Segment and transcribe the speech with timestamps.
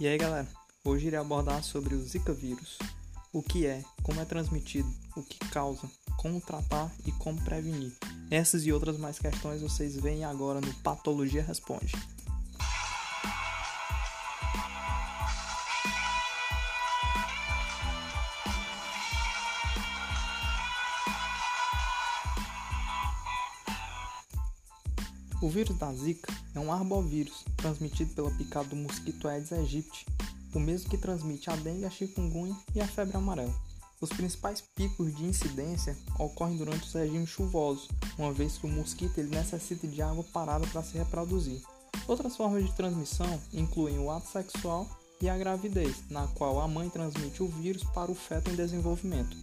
[0.00, 0.48] E aí galera,
[0.84, 2.78] hoje irei abordar sobre o Zika vírus.
[3.32, 7.92] O que é, como é transmitido, o que causa, como tratar e como prevenir.
[8.30, 11.92] Essas e outras mais questões vocês veem agora no Patologia Responde.
[25.42, 30.06] O vírus da Zika é um arbovírus transmitido pela picada do mosquito Aedes aegypti,
[30.54, 33.52] o mesmo que transmite a dengue, a chikungunya e a febre amarela.
[34.00, 39.18] Os principais picos de incidência ocorrem durante os regimes chuvosos, uma vez que o mosquito
[39.18, 41.60] ele necessita de água parada para se reproduzir.
[42.06, 44.88] Outras formas de transmissão incluem o ato sexual
[45.20, 49.36] e a gravidez, na qual a mãe transmite o vírus para o feto em desenvolvimento.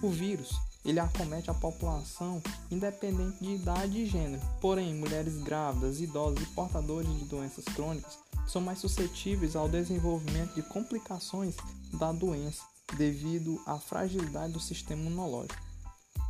[0.00, 0.52] O vírus
[0.84, 4.42] ele acomete a população independente de idade e gênero.
[4.60, 10.62] Porém, mulheres grávidas, idosos e portadores de doenças crônicas são mais suscetíveis ao desenvolvimento de
[10.62, 11.54] complicações
[11.92, 12.62] da doença
[12.96, 15.70] devido à fragilidade do sistema imunológico.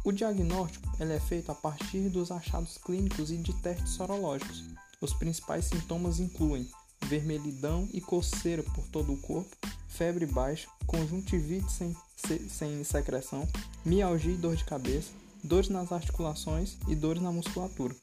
[0.04, 4.64] O diagnóstico é feito a partir dos achados clínicos e de testes sorológicos.
[5.00, 6.68] Os principais sintomas incluem
[7.02, 9.56] vermelhidão e coceira por todo o corpo,
[9.90, 11.94] febre baixa, conjuntivite sem,
[12.48, 13.46] sem secreção,
[13.84, 15.10] mialgia e dor de cabeça,
[15.42, 17.94] dores nas articulações e dores na musculatura.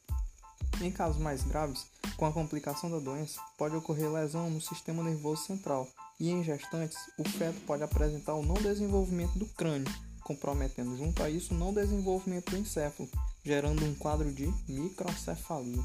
[0.81, 5.43] Em casos mais graves, com a complicação da doença, pode ocorrer lesão no sistema nervoso
[5.43, 5.88] central
[6.19, 9.91] e em gestantes, o feto pode apresentar o não desenvolvimento do crânio,
[10.23, 13.09] comprometendo junto a isso o não desenvolvimento do encéfalo,
[13.43, 15.83] gerando um quadro de microcefalia.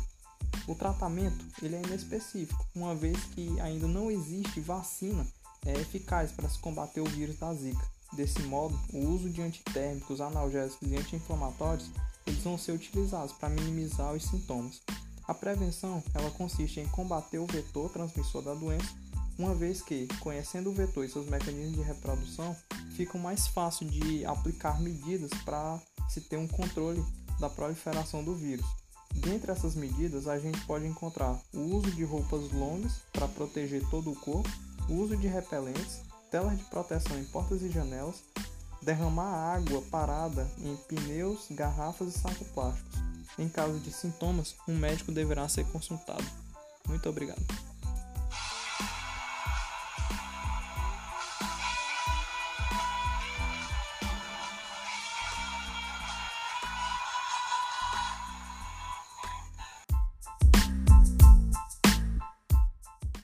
[0.66, 5.26] O tratamento ele é inespecífico, uma vez que ainda não existe vacina
[5.66, 7.86] é eficaz para se combater o vírus da Zika.
[8.12, 11.90] Desse modo, o uso de antitérmicos, analgésicos e anti-inflamatórios
[12.26, 14.80] eles vão ser utilizados para minimizar os sintomas.
[15.26, 18.88] A prevenção ela consiste em combater o vetor transmissor da doença,
[19.38, 22.54] uma vez que, conhecendo o vetor e seus mecanismos de reprodução,
[22.94, 27.02] fica mais fácil de aplicar medidas para se ter um controle
[27.40, 28.66] da proliferação do vírus.
[29.14, 34.10] Dentre essas medidas, a gente pode encontrar o uso de roupas longas para proteger todo
[34.10, 34.50] o corpo,
[34.92, 38.22] uso de repelentes, telas de proteção em portas e janelas,
[38.82, 42.98] derramar água parada em pneus, garrafas e sacos plásticos.
[43.38, 46.24] Em caso de sintomas, um médico deverá ser consultado.
[46.86, 47.71] Muito obrigado.